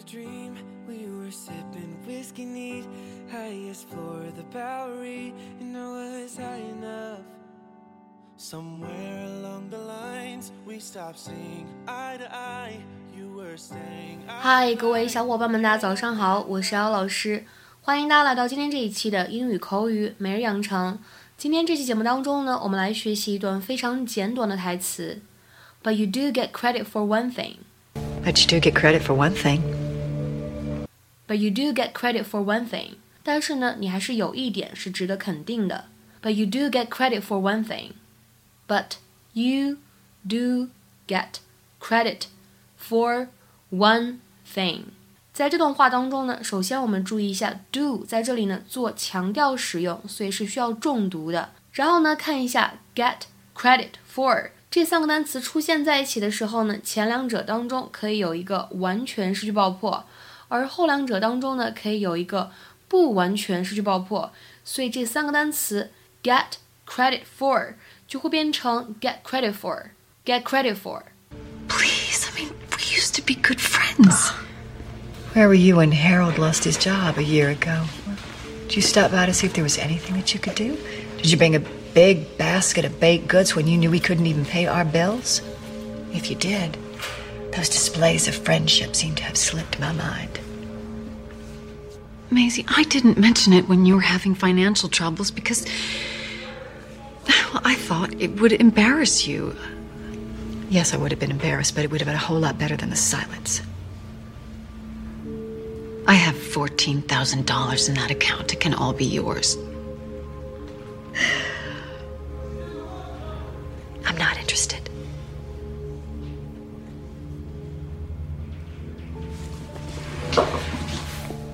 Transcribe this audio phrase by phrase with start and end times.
[0.00, 0.56] a dream.
[0.88, 2.84] We were sipping whiskey neat,
[3.30, 7.20] highest floor of the Bowery, and I was high enough.
[8.38, 12.78] Somewhere along the lines, we stopped seeing eye to eye.
[13.16, 14.20] You were staying.
[14.26, 17.44] 嗨，各位小伙伴们，大家早上好，我是姚老师，
[17.80, 20.98] 欢迎大家来到今天这一期的英语口语每日养成。
[21.38, 25.22] 今天这期节目当中呢，我们来学习一段非常简短的台词。
[25.82, 27.56] But you do get credit for one thing.
[28.24, 29.60] But you do get credit for one thing.
[31.30, 32.94] But you do get credit for one thing.
[33.22, 35.86] 但是呢，你还是有一点是值得肯定的。
[36.22, 37.92] But you do get credit for one thing.
[38.68, 38.92] But
[39.32, 39.78] you
[40.28, 40.68] do
[41.06, 41.40] get
[41.80, 42.26] credit
[42.80, 43.28] for
[43.70, 44.18] one
[44.52, 44.84] thing.
[45.32, 51.50] 在这段话当中呢，首先我们注意一下 do 在这里呢做强调使用，所以是需要重读的。
[51.72, 53.22] 然后呢，看一下 get
[53.54, 60.06] credit for 这三个单词出现在一起的时候呢，前两者当中可以有一个完全失去爆破。
[60.50, 62.50] 而后两者当中呢，可以有一个
[62.88, 64.32] 不完全失去爆破，
[64.64, 65.90] 所以这三个单词
[66.22, 67.74] get credit for
[68.06, 71.02] 就会变成 get credit for，get credit for。
[71.68, 74.32] Please, I mean, we used to be good friends.
[75.34, 77.86] Where were you when Harold lost his job a year ago?
[78.68, 80.76] Did you stop by to see if there was anything that you could do?
[81.18, 84.44] Did you bring a big basket of baked goods when you knew we couldn't even
[84.44, 85.42] pay our bills?
[86.12, 86.78] If you did,
[87.53, 90.39] those displays of friendship seem to have slipped my mind.
[92.31, 95.65] Maisy, I didn't mention it when you were having financial troubles because
[97.27, 99.55] well, I thought it would embarrass you.
[100.69, 102.77] Yes, I would have been embarrassed, but it would have been a whole lot better
[102.77, 103.61] than the silence.
[106.07, 108.53] I have $14,000 in that account.
[108.53, 109.57] It can all be yours.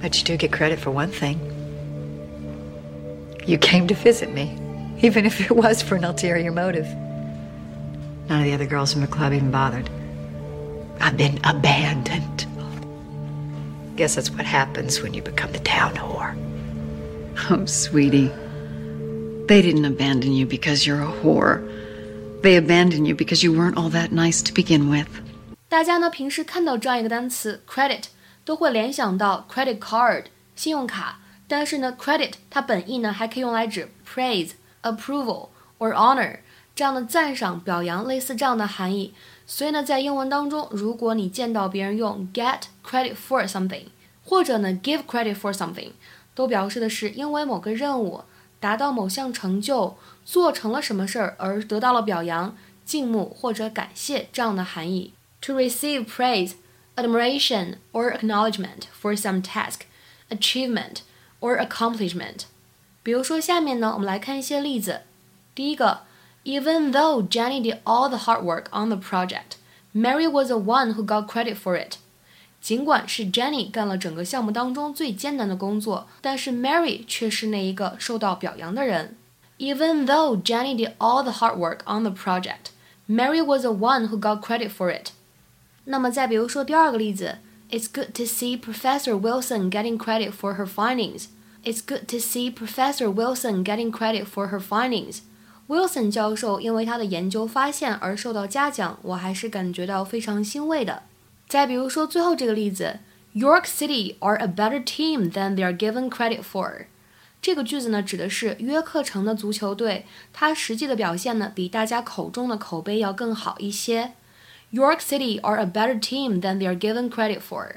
[0.00, 1.40] But you do get credit for one thing.
[3.46, 4.58] You came to visit me,
[5.02, 6.86] even if it was for an ulterior motive.
[8.28, 9.88] None of the other girls from the club even bothered.
[11.00, 12.46] I've been abandoned.
[13.96, 16.34] Guess that's what happens when you become the town whore.
[17.50, 18.32] Oh, sweetie.
[19.46, 21.62] They didn't abandon you because you're a whore.
[22.42, 25.08] They abandoned you because you weren't all that nice to begin with.
[25.68, 28.04] 大家呢平时看到这样一个单词 credit
[28.43, 30.25] 都会联想到 credit card
[30.55, 34.51] 信用卡，但是呢 credit 它本意呢还可以用来指 praise、
[34.83, 36.39] approval or honor
[36.73, 39.13] 这样的赞赏、表扬，类似这样的含义。
[39.45, 43.87] 所以呢，在英文当中，如果你见到别人用 get credit for something，
[44.23, 45.91] 或者呢 give credit for something，
[46.33, 48.23] 都表示的是因为某个任务
[48.61, 55.13] 达到某项成就，做成了什么事儿而得到了表扬、敬慕或者感谢这样的含义。
[55.41, 56.53] To receive praise,
[56.96, 59.86] admiration, or acknowledgement for some task,
[60.30, 61.02] achievement,
[61.40, 62.44] or accomplishment。
[63.02, 65.02] 比如说，下面呢，我们来看一些例子。
[65.54, 66.00] 第一个，
[66.44, 69.56] Even though Jenny did all the hard work on the project,
[69.94, 71.96] Mary was the one who got credit for it。
[72.60, 79.16] 尽管是 Jenny 干了整个项目当中最艰难的工作，但是 Mary 却是那一个受到表扬的人。
[79.58, 82.70] Even though Jenny did all the hard work on the project,
[83.08, 85.12] Mary was the one who got credit for it。
[85.85, 91.25] 那么再比如说第二个例子，It's good to see Professor Wilson getting credit for her findings.
[91.63, 95.19] It's good to see Professor Wilson getting credit for her findings.
[95.67, 101.03] Wilson 教授因为他的研究发现而受到嘉奖，我还是感觉到非常欣慰的。
[101.47, 102.99] 再比如说最后这个例子
[103.33, 106.85] ，York City are a better team than they are given credit for。
[107.41, 114.11] 这个句子呢，指的是约克城的足球队，它实际的表现呢，比大家口中的口碑要更好一些。
[114.71, 117.75] York City are a better team than they are given credit for。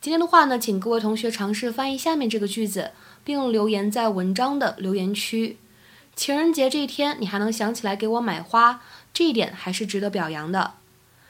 [0.00, 2.92] 今天的话呢，请各位同学尝试翻译下面这个句子，
[3.24, 5.58] 并留言在文章的留言区。
[6.14, 10.74] 情人节这一天，你还能想起来给我买花，这一点还是值得表扬的。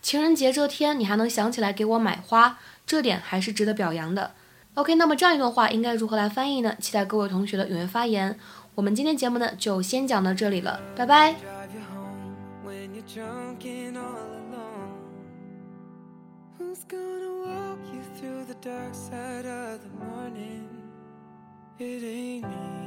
[0.01, 4.33] 情人节这天，你还能想起来给我买花，这点还是值得表扬的。
[4.75, 6.75] OK，那么这样一段话应该如何来翻译呢？
[6.81, 8.39] 期待各位同学的踊跃发言。
[8.75, 11.37] 我们今天节目呢，就先讲到这里了，拜拜。
[13.59, 15.19] Drive you home when you're drunk and all alone.
[16.59, 20.69] Who's gonna walk you through the dark side of the morning?
[21.79, 22.82] It ain't me.